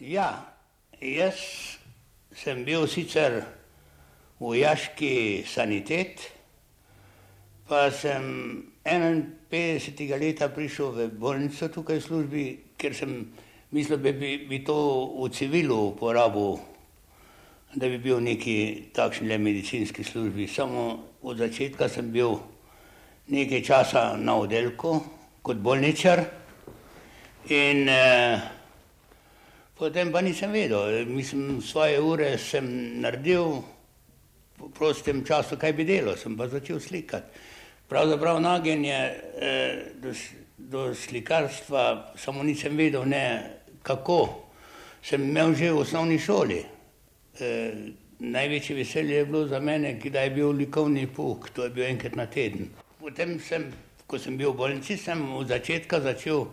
Ja, 0.00 0.46
jaz 0.96 1.36
sem 2.32 2.62
bil 2.64 2.86
sicer 2.88 3.42
vojaški 4.40 5.44
sanitet, 5.44 6.22
pa 7.68 7.90
sem 7.92 8.22
51. 8.88 10.16
leta 10.16 10.46
prišel 10.48 10.94
v 10.94 11.08
bolnico 11.20 11.68
tukaj 11.68 11.98
v 11.98 12.04
službi, 12.06 12.44
ker 12.80 12.96
sem 12.96 13.12
mislil, 13.76 14.00
da 14.00 14.12
bi, 14.16 14.30
bi 14.48 14.62
to 14.64 14.76
v 15.20 15.28
civilu 15.36 15.90
uporabil, 15.90 16.56
da 17.76 17.90
bi 17.92 17.98
bil 18.00 18.22
neki 18.24 18.88
takšni 18.96 19.28
le 19.28 19.36
medicinski 19.36 20.00
službi. 20.00 20.46
Samo 20.48 20.86
od 21.20 21.44
začetka 21.44 21.90
sem 21.92 22.08
bil 22.08 22.38
nekaj 23.28 23.60
časa 23.68 24.16
na 24.16 24.38
oddelku 24.40 24.96
kot 25.44 25.60
bolničar 25.60 26.24
in 27.52 27.84
eh, 27.84 28.59
Potem 29.80 30.12
pa 30.12 30.20
nisem 30.20 30.52
vedel, 30.52 31.06
mislim, 31.08 31.62
svoje 31.64 32.00
ure 32.00 32.34
sem 32.38 32.66
naredil, 33.00 33.62
v 34.60 34.68
prostem 34.76 35.22
času, 35.24 35.56
kaj 35.56 35.72
bi 35.72 35.86
delal, 35.88 36.18
sem 36.20 36.36
pa 36.36 36.44
začel 36.52 36.76
slikati. 36.84 37.40
Pravzaprav 37.88 38.42
nagenje 38.44 38.98
eh, 39.40 39.96
do, 40.02 40.12
do 40.58 40.82
slikarstva, 40.94 42.12
samo 42.20 42.44
nisem 42.44 42.76
vedel, 42.76 43.08
ne, 43.08 43.24
kako. 43.82 44.20
Sem 45.00 45.24
imel 45.30 45.56
že 45.56 45.72
v 45.72 45.80
osnovni 45.80 46.20
šoli. 46.20 46.60
Eh, 47.40 47.72
največje 48.20 48.76
veselje 48.76 49.16
je 49.16 49.24
bilo 49.24 49.46
za 49.48 49.64
mene, 49.64 49.96
da 49.96 50.28
je 50.28 50.30
bil 50.36 50.52
likovni 50.60 51.06
puk, 51.08 51.48
to 51.56 51.64
je 51.64 51.70
bil 51.70 51.88
enkrat 51.88 52.20
na 52.20 52.28
teden. 52.28 52.68
Potem 53.00 53.40
sem, 53.40 53.72
ko 54.04 54.20
sem 54.20 54.36
bil 54.36 54.52
v 54.52 54.60
bolnici, 54.60 55.00
sem 55.00 55.24
v 55.24 55.46
začetka 55.48 56.04
začel 56.04 56.50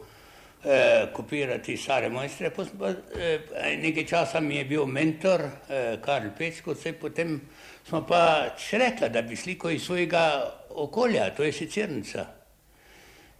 eh, 0.63 1.07
kopirati 1.13 1.77
stare 1.77 2.09
mojstre. 2.09 2.51
Eh, 2.51 3.77
nekaj 3.81 4.05
časa 4.05 4.39
mi 4.39 4.55
je 4.55 4.65
bil 4.65 4.85
mentor 4.85 5.41
eh, 5.41 5.97
Karl 6.01 6.29
Pečko, 6.37 6.73
vse 6.73 6.93
potem 6.93 7.41
smo 7.87 8.05
pa 8.05 8.55
rekli, 8.71 9.09
da 9.09 9.21
bi 9.21 9.35
sliko 9.35 9.69
iz 9.69 9.83
svojega 9.83 10.53
okolja, 10.69 11.29
to 11.35 11.43
je 11.43 11.51
sicernica. 11.51 12.25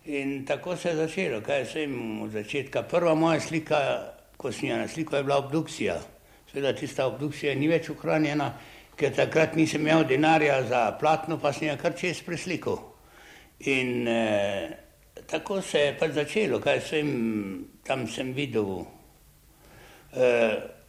In 0.06 0.46
tako 0.46 0.76
se 0.76 0.90
je 0.90 0.96
začelo, 0.96 1.42
kaj 1.42 1.66
sem 1.66 2.22
od 2.22 2.32
začetka. 2.32 2.84
Prva 2.84 3.16
moja 3.16 3.40
slika, 3.40 3.80
ko 4.38 4.52
sem 4.52 4.70
jo 4.70 4.78
naslikal, 4.78 5.20
je 5.20 5.24
bila 5.24 5.38
obdukcija. 5.38 6.00
Seveda 6.52 6.72
tista 6.74 7.08
obdukcija 7.08 7.56
ni 7.56 7.68
več 7.68 7.90
ohranjena, 7.92 8.54
ker 8.96 9.12
takrat 9.14 9.56
nisem 9.60 9.82
imel 9.84 10.06
denarja 10.08 10.62
za 10.64 10.92
platno, 11.00 11.38
pa 11.38 11.52
sem 11.54 11.68
jo 11.68 11.76
kar 11.82 11.98
čez 11.98 12.22
preslikal. 12.24 12.80
In 13.68 14.08
eh, 14.08 14.87
tako 15.26 15.62
se 15.62 15.80
je 15.80 15.98
pač 16.00 16.12
začelo, 16.12 16.60
kaj 16.60 16.82
sem 16.82 17.08
tam 17.88 18.08
sem 18.08 18.34
videl 18.34 18.66
uh, 18.82 18.88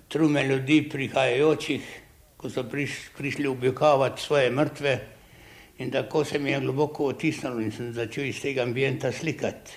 trume 0.09 0.45
ljudi 0.45 0.83
prihajajočih, 0.89 1.83
ko 2.37 2.51
so 2.51 2.65
priš, 2.65 2.91
prišli 3.17 3.48
objokavati 3.48 4.23
svoje 4.23 4.51
mrtve 4.51 4.98
in 5.79 5.91
tako 5.91 6.25
se 6.25 6.39
mi 6.39 6.51
je 6.51 6.61
globoko 6.61 7.07
otisnilo 7.12 7.61
in 7.61 7.73
sem 7.73 7.93
začel 7.93 8.25
iz 8.25 8.41
tega 8.43 8.62
ambienta 8.62 9.12
slikati. 9.12 9.73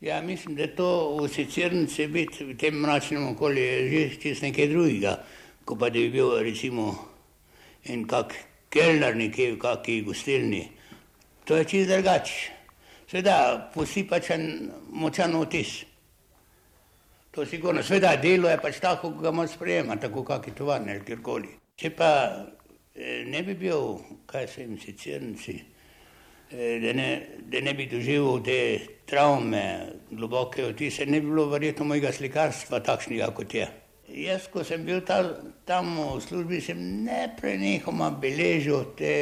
Ja, 0.00 0.20
mislim, 0.22 0.56
da 0.56 0.66
to 0.66 1.16
v 1.16 1.28
sicernici 1.28 2.06
biti 2.06 2.44
v 2.44 2.56
tem 2.58 2.74
mračnem 2.80 3.28
okolju 3.32 3.62
je 3.62 3.88
že 3.90 4.20
čist 4.20 4.42
nekaj 4.42 4.68
drugega, 4.68 5.16
ko 5.64 5.76
pa 5.76 5.88
da 5.88 5.98
bi 5.98 6.10
bil 6.10 6.36
recimo 6.42 6.94
en 7.84 8.04
kak 8.06 8.34
kelner 8.70 9.16
nekje 9.16 9.54
v 9.54 9.58
kaki 9.58 10.02
gostilni. 10.02 10.68
To 11.44 11.56
je 11.56 11.64
čist 11.64 11.88
drugače. 11.88 12.55
Seveda, 13.06 13.70
pusti 13.70 14.02
pač 14.02 14.32
en 14.34 14.48
močan 14.98 15.36
vtis. 15.38 15.76
To 17.30 17.44
sigurno. 17.46 17.84
Seveda, 17.86 18.16
delo 18.18 18.50
je 18.50 18.58
pač 18.58 18.80
tako, 18.82 19.12
ko 19.14 19.22
ga 19.22 19.30
moraš 19.30 19.54
sprejemati, 19.54 20.02
tako 20.08 20.24
kak 20.26 20.48
je 20.48 20.54
tovarne 20.58 20.96
ali 20.96 21.06
kjerkoli. 21.06 21.52
Če 21.78 21.92
pa 21.94 22.10
eh, 22.34 23.22
ne 23.30 23.44
bi 23.46 23.54
bil, 23.60 23.94
kaj 24.26 24.48
se 24.50 24.64
jim 24.64 24.74
sicernici, 24.82 25.54
eh, 26.50 26.78
da 26.82 26.96
ne, 26.98 27.08
da 27.46 27.62
ne 27.62 27.76
bi 27.78 27.86
doživel 27.92 28.42
te 28.42 28.60
travme, 29.06 29.64
globoke 30.10 30.66
vtise, 30.72 31.06
ne 31.06 31.20
bi 31.20 31.30
bilo 31.30 31.46
verjetno 31.52 31.86
mojega 31.86 32.10
slikarstva 32.16 32.82
takšnega, 32.82 33.30
kot 33.36 33.54
je. 33.54 33.68
Jaz, 34.16 34.50
ko 34.50 34.64
sem 34.66 34.82
bil 34.86 35.04
ta, 35.06 35.20
tam 35.68 35.94
v 35.98 36.18
službi, 36.26 36.58
sem 36.62 36.80
ne 37.06 37.26
prenehoma 37.38 38.10
beležil 38.18 38.96
te 38.98 39.14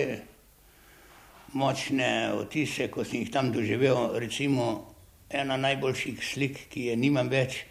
močne 1.54 2.32
otise, 2.34 2.88
ko 2.91 3.04
sem 3.04 3.22
jih 3.22 3.31
tam 3.32 3.53
doživel, 3.53 4.19
recimo 4.19 4.94
ena 5.31 5.56
najboljših 5.56 6.22
slik, 6.22 6.59
ki 6.70 6.91
je 6.91 6.97
nimam 6.97 7.31
več, 7.31 7.62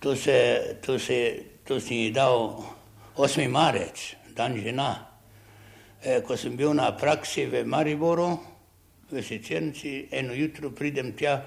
to, 0.00 0.16
se, 0.16 0.38
to, 0.84 0.98
se, 0.98 1.18
to 1.66 1.80
sem 1.80 2.06
jih 2.06 2.14
dal 2.14 2.54
8. 3.16 3.48
marec, 3.50 4.12
dan 4.36 4.56
žena. 4.60 4.90
E, 6.02 6.20
ko 6.22 6.36
sem 6.36 6.56
bil 6.56 6.74
na 6.76 6.90
praksi 6.96 7.46
v 7.50 7.64
Mariboru, 7.66 8.28
v 9.10 9.22
Sicernici, 9.22 10.08
eno 10.10 10.34
jutro 10.34 10.70
pridem 10.74 11.12
tja, 11.16 11.38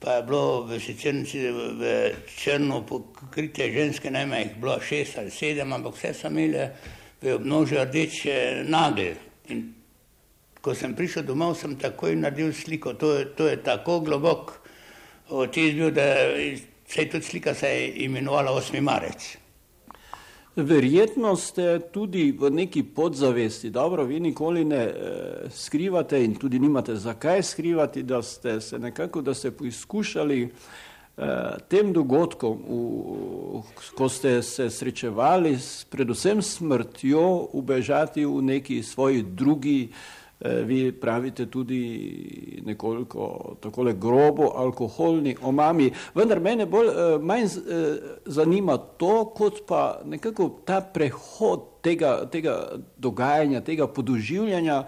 pa 0.00 0.18
je 0.18 0.26
bilo 0.28 0.64
v 0.68 0.80
Sicernici 0.80 1.40
v 1.48 1.92
črno 2.28 2.82
pokrite 2.88 3.70
ženske, 3.72 4.10
najmanj 4.10 4.42
jih 4.42 4.58
bilo 4.60 4.76
šest 4.80 5.18
ali 5.18 5.30
sedem, 5.30 5.72
ampak 5.72 5.96
vse 5.96 6.12
so 6.14 6.28
imele 6.32 6.70
v 7.22 7.36
obnožju 7.36 7.84
rdeče 7.84 8.36
nagle. 8.68 9.14
In 9.48 9.64
ko 10.66 10.74
sem 10.74 10.96
prišel 10.98 11.22
domov, 11.22 11.54
sem 11.54 11.76
takoj 11.78 12.16
naredil 12.18 12.50
sliko. 12.50 12.96
To, 12.98 13.12
to 13.38 13.46
je 13.46 13.62
tako 13.62 14.00
globok 14.02 14.56
vtis 15.30 15.74
bil, 15.74 15.92
da 15.94 16.02
se 16.88 17.02
je 17.02 17.10
tudi 17.10 17.24
slika 17.24 17.54
se 17.54 17.68
je 17.68 17.92
imenovala 18.04 18.50
8. 18.50 18.80
marec. 18.80 19.36
Verjetno 20.56 21.36
ste 21.36 21.78
tudi 21.92 22.32
v 22.32 22.50
neki 22.50 22.82
podzavesti, 22.82 23.70
dobro, 23.70 24.04
vi 24.04 24.20
nikoli 24.20 24.64
ne 24.64 24.82
eh, 24.82 24.94
skrivate 25.50 26.24
in 26.24 26.34
tudi 26.34 26.58
nimate 26.58 26.96
zakaj 26.96 27.42
skrivati, 27.42 28.02
da 28.02 28.22
ste 28.22 28.60
se 28.60 28.78
nekako, 28.78 29.22
da 29.22 29.34
ste 29.34 29.50
poizkušali 29.50 30.42
eh, 30.42 31.24
tem 31.68 31.92
dogodkom, 31.92 32.58
v, 32.68 33.62
ko 33.94 34.08
ste 34.08 34.42
se 34.42 34.70
srečevali 34.70 35.58
s 35.58 35.84
predvsem 35.84 36.42
smrtjo, 36.42 37.48
ubežati 37.52 38.24
v 38.24 38.42
neki 38.42 38.82
svoji 38.82 39.22
drugi 39.22 39.88
Eh, 39.88 40.25
vi 40.40 40.92
pravite 40.92 41.46
tudi 41.46 42.62
nekoliko 42.66 43.56
takole 43.60 43.92
grobo, 43.92 44.52
alkoholni 44.54 45.36
omami, 45.42 45.90
vendar 46.14 46.40
mene 46.40 46.66
bolj 46.66 46.88
eh, 46.88 47.18
manj 47.20 47.44
eh, 47.44 47.96
zanima 48.26 48.76
to, 48.76 49.24
kot 49.36 49.62
pa 49.66 50.00
nekako 50.04 50.50
ta 50.64 50.80
prehod 50.80 51.60
tega, 51.82 52.26
tega 52.32 52.68
dogajanja, 52.96 53.60
tega 53.60 53.86
podoživljanja, 53.86 54.84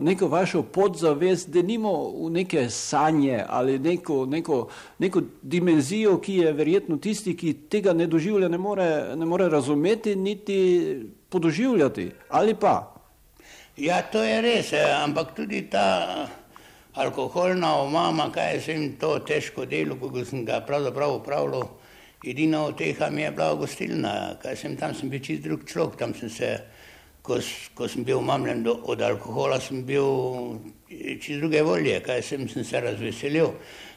neko 0.00 0.28
vašo 0.28 0.62
podzavest, 0.62 1.48
da 1.50 1.62
nimo 1.62 1.92
v 2.10 2.30
neke 2.30 2.68
sanje 2.70 3.44
ali 3.48 3.78
neko, 3.78 4.26
neko, 4.26 4.68
neko 4.98 5.22
dimenzijo, 5.42 6.18
ki 6.18 6.36
je 6.36 6.52
verjetno 6.52 6.96
tisti, 6.96 7.36
ki 7.36 7.52
tega 7.70 7.92
ne 7.92 8.06
doživlja, 8.06 8.48
ne 8.48 8.58
more, 8.58 8.88
ne 9.16 9.26
more 9.26 9.48
razumeti 9.48 10.16
niti 10.16 10.58
podoživljati, 11.28 12.10
ali 12.28 12.54
pa? 12.54 12.91
Ja, 13.82 13.96
to 14.06 14.20
je 14.22 14.36
res, 14.38 14.68
eh, 14.72 14.94
ampak 14.94 15.32
tudi 15.34 15.64
ta 15.66 16.28
alkoholna 16.94 17.82
omama, 17.82 18.28
kaj 18.30 18.60
se 18.60 18.72
jim 18.76 18.92
to 18.94 19.18
težko 19.26 19.64
delo, 19.66 19.96
ko 19.96 20.24
sem 20.24 20.44
ga 20.46 20.60
pravzaprav 20.62 21.16
upravljal, 21.16 21.64
edina 22.22 22.60
od 22.62 22.76
teh 22.78 23.00
mi 23.10 23.22
je 23.22 23.30
bila 23.30 23.54
gostilna, 23.58 24.12
kaj 24.42 24.56
sem 24.56 24.76
tam, 24.76 24.94
sem 24.94 25.10
bil 25.10 25.18
čist 25.18 25.42
drug 25.42 25.66
človek, 25.66 25.98
tam 25.98 26.14
sem 26.14 26.30
se, 26.30 26.52
ko, 27.22 27.40
ko 27.74 27.88
sem 27.88 28.04
bil 28.04 28.20
omamljen 28.22 28.62
do, 28.62 28.76
od 28.86 29.02
alkohola, 29.02 29.58
sem 29.58 29.82
bil 29.82 30.62
čist 31.18 31.40
druge 31.42 31.64
volje, 31.66 31.98
kaj 32.06 32.22
sem, 32.22 32.46
sem 32.48 32.62
se 32.64 32.80
razveselil. 32.86 33.50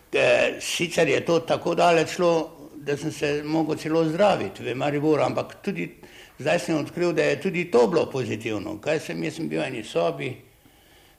Ke, 0.10 0.58
sicer 0.66 1.14
je 1.14 1.22
to 1.22 1.44
tako 1.46 1.76
daleč 1.78 2.18
šlo, 2.18 2.34
da 2.82 2.98
sem 2.98 3.14
se 3.14 3.36
mogel 3.46 3.78
celo 3.78 4.02
zdraviti 4.10 4.66
v 4.66 4.74
Mariboru, 4.74 5.22
ampak 5.30 5.60
tudi 5.62 5.92
Zdaj 6.40 6.60
sem 6.60 6.76
odkril, 6.76 7.14
da 7.14 7.24
je 7.24 7.42
tudi 7.42 7.72
to 7.72 7.88
bilo 7.88 8.10
pozitivno. 8.12 8.76
Kaj 8.84 9.00
sem, 9.00 9.24
jaz 9.24 9.38
sem 9.38 9.48
bil 9.48 9.62
v 9.62 9.68
eni 9.70 9.84
sobi 9.88 10.34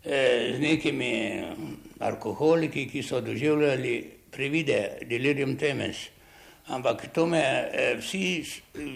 eh, 0.05 0.53
z 0.53 0.61
nekimi 0.61 1.13
alkoholiki, 2.05 2.85
ki 2.91 3.03
so 3.03 3.23
doživljali 3.25 3.95
privide 4.31 5.07
delirium 5.09 5.57
temes. 5.57 6.11
Ampak 6.69 7.07
to 7.15 7.25
me, 7.27 7.41
eh, 7.41 7.95
vsi, 7.97 8.45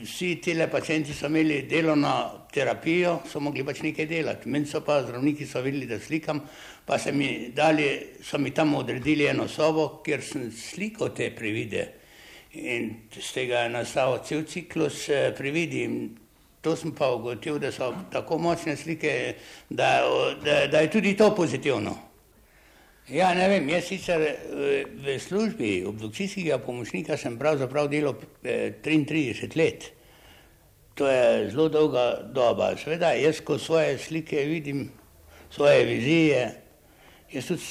vsi 0.02 0.34
tile 0.44 0.66
pacijenti 0.68 1.14
so 1.16 1.30
imeli 1.32 1.62
delovno 1.62 2.12
terapijo, 2.52 3.22
so 3.24 3.40
mogli 3.40 3.64
pač 3.64 3.80
nekaj 3.86 4.06
delati. 4.06 4.48
Meni 4.48 4.66
so 4.66 4.82
pa 4.84 5.00
zdravniki 5.02 5.46
so 5.46 5.62
videli, 5.64 5.86
da 5.86 5.96
slikam, 5.98 6.42
pa 6.84 6.98
so 6.98 7.14
mi, 7.16 7.48
dali, 7.56 8.18
so 8.22 8.38
mi 8.38 8.50
tam 8.50 8.74
odredili 8.74 9.30
eno 9.30 9.48
sobo, 9.48 10.02
kjer 10.04 10.20
sem 10.20 10.50
slikal 10.52 11.14
te 11.16 11.30
privide. 11.32 11.86
In 12.52 13.06
z 13.14 13.32
tega 13.32 13.62
je 13.62 13.70
nastal 13.70 14.18
cel 14.26 14.42
ciklus 14.44 15.08
eh, 15.08 15.30
prividi. 15.36 15.86
To 16.60 16.74
sem 16.76 16.92
pa 16.92 17.08
ugotovil, 17.14 17.60
da 17.62 17.70
so 17.72 17.92
tako 18.12 18.38
močne 18.38 18.74
slike, 18.76 19.34
da, 19.70 20.02
da, 20.44 20.66
da 20.66 20.80
je 20.80 20.90
tudi 20.90 21.16
to 21.16 21.30
pozitivno. 21.34 21.94
Ja, 23.08 23.30
ne 23.34 23.46
vem, 23.48 23.68
jaz 23.70 23.86
sicer 23.86 24.20
eh, 24.20 24.82
v 24.90 25.14
službi 25.18 25.84
obdukcijskega 25.86 26.58
pomočnika 26.58 27.16
sem 27.16 27.38
pravzaprav 27.38 27.88
delal 27.88 28.18
33 28.42 29.30
eh, 29.30 29.56
let. 29.56 29.86
To 30.98 31.08
je 31.08 31.50
zelo 31.50 31.68
dolga 31.68 32.20
doba. 32.34 32.74
Sveda, 32.76 33.14
jaz 33.14 33.40
ko 33.46 33.58
svoje 33.58 33.98
slike 33.98 34.44
vidim, 34.50 34.90
svoje 35.50 35.84
vizije, 35.84 36.42
jaz 37.32 37.46
tudi 37.46 37.62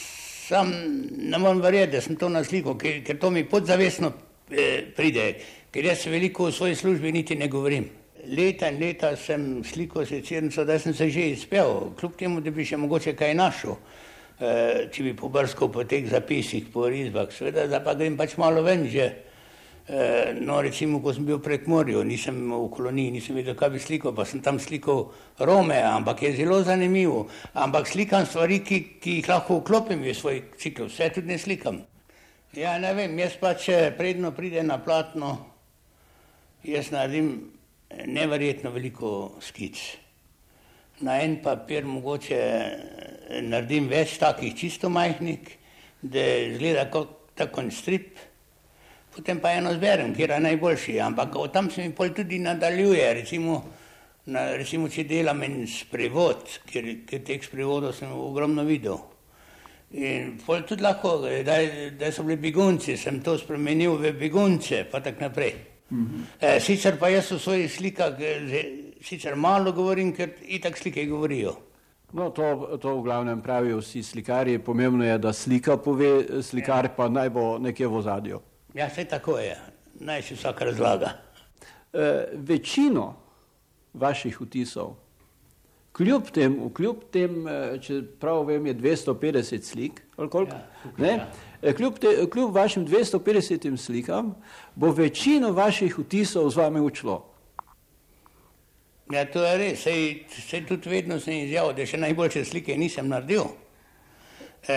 sam 0.50 0.72
ne 1.18 1.38
morem 1.38 1.62
verjeti, 1.62 1.92
da 1.92 2.02
sem 2.02 2.16
to 2.16 2.30
na 2.30 2.44
sliko, 2.44 2.78
ker, 2.78 3.04
ker 3.06 3.20
to 3.20 3.30
mi 3.30 3.44
podzavestno 3.46 4.12
eh, 4.52 4.92
pride, 4.96 5.34
ker 5.72 5.86
jaz 5.86 6.06
veliko 6.08 6.50
v 6.50 6.56
svoji 6.56 6.76
službi 6.76 7.12
niti 7.12 7.36
ne 7.36 7.48
govorim. 7.48 7.90
Leta 8.28 8.68
in 8.68 8.80
leta 8.80 9.16
sem 9.16 9.64
sliko 9.64 10.06
secirnico, 10.06 10.66
da 10.66 10.80
sem 10.80 10.94
se 10.94 11.10
že 11.10 11.30
izpel, 11.32 11.94
kljub 12.00 12.16
temu, 12.18 12.42
da 12.42 12.52
bi 12.52 12.66
še 12.66 12.78
mogoče 12.78 13.16
kaj 13.16 13.34
našel. 13.36 13.78
Eh, 14.40 14.88
če 14.92 15.04
bi 15.04 15.14
pobrskal 15.14 15.68
po 15.72 15.84
teh 15.84 16.06
zapisih, 16.08 16.70
po 16.72 16.88
risbah, 16.88 17.28
seveda, 17.32 17.68
da 17.68 17.82
pa 17.84 17.94
grem 17.94 18.16
pač 18.18 18.38
malo 18.38 18.64
ven 18.64 18.88
že. 18.88 19.10
Eh, 19.90 20.38
no, 20.40 20.62
recimo, 20.62 21.00
ko 21.02 21.10
sem 21.14 21.26
bil 21.26 21.40
prek 21.42 21.66
morju, 21.66 22.04
nisem 22.06 22.38
v 22.46 22.68
koloniji, 22.70 23.12
nisem 23.16 23.40
videl, 23.40 23.56
kaj 23.58 23.72
bi 23.74 23.80
slikal, 23.82 24.14
pa 24.14 24.22
sem 24.22 24.38
tam 24.40 24.60
slikal 24.62 25.08
Rome, 25.40 25.82
ampak 25.82 26.22
je 26.22 26.36
zelo 26.38 26.62
zanimivo. 26.64 27.24
Ampak 27.58 27.90
slikam 27.90 28.28
stvari, 28.30 28.60
ki, 28.62 29.02
ki 29.02 29.16
jih 29.18 29.30
lahko 29.32 29.64
vklopim 29.64 30.06
v 30.06 30.14
svoj 30.14 30.44
cikl, 30.62 30.86
vse 30.94 31.10
tudi 31.16 31.34
ne 31.34 31.40
slikam. 31.42 31.82
Ja, 32.58 32.80
ne 32.82 32.96
vem, 32.98 33.12
jaz 33.22 33.36
pač 33.38 33.68
predno 33.94 34.32
pride 34.34 34.64
na 34.66 34.80
platno, 34.82 35.36
jaz 36.66 36.88
naredim 36.90 37.28
neverjetno 38.10 38.72
veliko 38.74 39.12
skic. 39.46 39.78
Na 41.06 41.20
en 41.22 41.36
papir 41.46 41.86
mogoče 41.86 42.40
naredim 43.46 43.86
več 43.92 44.16
takih 44.18 44.56
čisto 44.58 44.90
majhnih, 44.90 45.46
da 46.02 46.24
izgleda 46.48 46.88
kot 46.90 47.14
tako 47.38 47.68
en 47.68 47.70
strip, 47.70 48.18
potem 49.14 49.38
pa 49.46 49.54
eno 49.54 49.76
zberem, 49.78 50.16
kjer 50.18 50.34
je 50.34 50.42
najboljši, 50.48 50.98
ampak 51.06 51.38
tam 51.54 51.70
se 51.70 51.86
mi 51.86 51.94
pol 51.94 52.16
tudi 52.18 52.42
nadaljuje, 52.42 53.14
recimo, 53.22 53.62
na, 54.26 54.56
recimo 54.58 54.90
če 54.90 55.06
delam 55.06 55.46
en 55.46 55.68
sprevod, 55.70 56.50
ker, 56.74 56.96
ker 57.06 57.22
teh 57.30 57.46
sprevodov 57.46 57.94
sem 57.94 58.10
ogromno 58.10 58.66
videl. 58.66 58.98
In 59.92 60.38
pol 60.46 60.62
tudi 60.70 60.84
lahko, 60.86 61.18
da, 61.46 61.58
da 61.98 62.12
so 62.12 62.24
bili 62.24 62.38
begunci, 62.38 62.98
sem 62.98 63.24
to 63.26 63.38
spremenil 63.38 63.98
v 63.98 64.14
begunce, 64.14 64.86
pa 64.92 65.02
tak 65.02 65.20
naprej. 65.20 65.70
-hmm. 65.92 66.24
e, 66.40 66.60
sicer 66.60 66.98
pa 67.00 67.10
jaz 67.10 67.32
v 67.32 67.40
svojih 67.40 67.72
slikah, 67.72 68.14
sicer 69.02 69.36
malo 69.36 69.72
govorim, 69.72 70.14
ker 70.16 70.30
itak 70.42 70.78
slike 70.78 71.06
govorijo. 71.06 71.56
No, 72.14 72.32
to, 72.34 72.78
to 72.82 72.96
v 72.98 73.04
glavnem 73.06 73.42
pravijo 73.42 73.78
vsi 73.82 74.04
slikarji. 74.04 74.60
Pomembno 74.60 75.06
je, 75.06 75.18
da 75.18 75.34
slika 75.34 75.78
pove, 75.78 76.42
slikar 76.42 76.90
pa 76.98 77.10
naj 77.10 77.30
bo 77.30 77.60
nekje 77.62 77.88
v 77.88 77.96
ozadju. 77.96 78.40
Ja, 78.74 78.88
vse 78.90 79.06
tako 79.06 79.38
je, 79.38 79.58
naj 80.00 80.22
si 80.26 80.38
vsak 80.38 80.62
razlaga. 80.62 81.14
E, 81.94 82.26
večino 82.34 83.14
vaših 83.94 84.42
vtisov, 84.42 84.96
kljub 85.94 86.30
temu, 86.34 86.70
kljub 86.74 87.04
tem, 87.14 87.48
e, 87.48 87.78
če 87.84 88.02
prav 88.20 88.46
vem, 88.48 88.70
je 88.70 88.76
250 88.78 89.66
slik, 89.68 90.02
ali 90.18 90.30
koliko? 90.30 90.56
Ja, 90.56 90.84
tukaj, 90.84 91.10
ja. 91.10 91.30
E, 91.62 91.74
kljub, 91.76 91.98
te, 92.00 92.14
kljub 92.32 92.56
vašim 92.56 92.86
250 92.88 93.78
slikam, 93.78 94.36
bo 94.76 94.92
večino 94.96 95.52
vaših 95.52 96.00
vtisov 96.00 96.50
z 96.50 96.62
vami 96.62 96.80
učlo. 96.80 97.18
Ja, 99.12 99.26
to 99.26 99.42
je 99.42 99.56
res, 99.58 99.82
sej, 99.84 100.04
sej 100.30 100.68
tudi 100.70 100.90
vedno 100.90 101.18
sem 101.20 101.42
izjavil, 101.48 101.74
da 101.74 101.86
še 101.90 101.98
najboljše 101.98 102.46
slike 102.46 102.78
nisem 102.78 103.10
naredil. 103.10 103.50
E, 104.70 104.76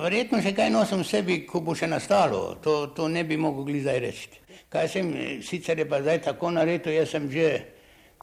verjetno 0.00 0.40
še 0.40 0.54
kaj 0.56 0.70
nosim 0.72 1.02
v 1.02 1.08
sebi, 1.08 1.36
ko 1.44 1.60
bo 1.60 1.74
še 1.76 1.90
nastalo, 1.90 2.54
to, 2.64 2.78
to 2.96 3.10
ne 3.12 3.26
bi 3.28 3.36
mogel 3.36 3.76
zdaj 3.82 4.00
reči. 4.00 4.40
Kaj 4.72 4.88
sem, 4.88 5.10
sicer 5.44 5.78
je 5.78 5.86
pa 5.86 6.00
zdaj 6.02 6.22
tako 6.30 6.54
naredil, 6.54 6.96
jaz 6.96 7.12
sem 7.12 7.28
že 7.30 7.73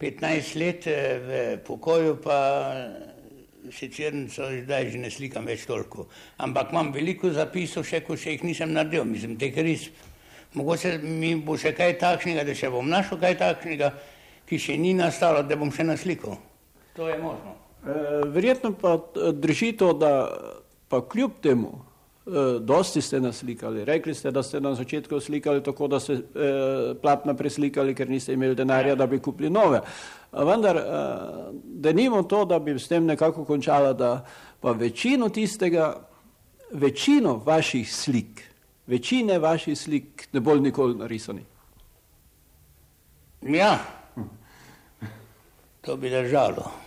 15 0.01 0.55
let 0.57 0.87
e, 0.87 0.97
v 1.21 1.57
pokoju, 1.61 2.15
pa 2.23 2.37
sicer 3.69 4.15
so 4.33 4.49
zdaj 4.49 4.89
že 4.89 4.97
ne 4.97 5.11
slikam 5.13 5.45
več 5.45 5.67
toliko. 5.69 6.07
Ampak 6.41 6.73
imam 6.73 6.89
veliko 6.89 7.29
zapisov, 7.29 7.85
še 7.85 8.01
ko 8.01 8.17
še 8.17 8.33
jih 8.33 8.47
nisem 8.49 8.73
naredil, 8.73 9.05
mislim, 9.05 9.37
teh 9.37 9.53
res. 9.53 9.91
Mogoče 10.57 10.97
mi 11.05 11.35
bo 11.37 11.53
še 11.55 11.75
kaj 11.77 11.99
takšnega, 12.01 12.43
da 12.43 12.57
še 12.57 12.71
bom 12.73 12.89
našel 12.89 13.21
kaj 13.21 13.37
takšnega, 13.39 13.91
ki 14.49 14.57
še 14.57 14.79
ni 14.81 14.95
nastalo, 14.97 15.45
da 15.45 15.55
bom 15.55 15.69
še 15.71 15.85
naslikal. 15.85 16.41
To 16.97 17.07
je 17.07 17.21
možno. 17.21 17.53
E, 17.85 17.93
verjetno 18.33 18.73
pa 18.73 18.97
drži 19.37 19.75
to, 19.77 19.93
da 19.93 20.33
pa 20.89 21.05
kljub 21.05 21.37
temu, 21.45 21.77
dosti 22.59 23.01
ste 23.01 23.19
naslikali. 23.19 23.85
Rekli 23.85 24.15
ste, 24.15 24.31
da 24.31 24.43
ste 24.43 24.61
na 24.61 24.75
začetku 24.75 25.19
slikali 25.19 25.63
tako, 25.63 25.87
da 25.87 25.99
ste 25.99 26.13
e, 26.13 26.21
platna 27.01 27.33
preslikali, 27.33 27.95
ker 27.95 28.09
niste 28.09 28.33
imeli 28.33 28.55
denarja, 28.55 28.95
da 28.95 29.07
bi 29.07 29.19
kupili 29.19 29.49
nove. 29.49 29.81
Vendar, 30.31 30.77
e, 30.77 30.83
da 31.63 31.93
nimo 31.93 32.23
to, 32.23 32.45
da 32.45 32.59
bi 32.59 32.79
s 32.79 32.87
tem 32.87 33.05
nekako 33.05 33.45
končala, 33.45 33.93
da 33.93 34.25
pa 34.59 34.71
večino 34.71 35.29
tistega, 35.29 35.95
večino 36.71 37.41
vaših 37.45 37.95
slik, 37.95 38.43
večine 38.87 39.39
vaših 39.39 39.77
slik 39.77 40.27
ne 40.33 40.39
bolj 40.39 40.61
nikoli 40.61 40.95
narisani. 40.95 41.45
Ja, 43.41 43.79
to 45.81 45.97
bi 45.97 46.09
držalo. 46.09 46.80